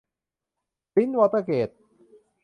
[0.93, 1.69] ปรินซ์วอเตอร์เกท